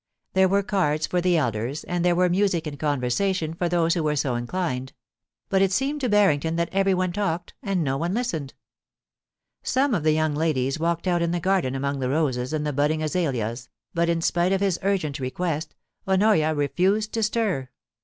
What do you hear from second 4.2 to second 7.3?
inclined; but it seemed to Barrington that everyone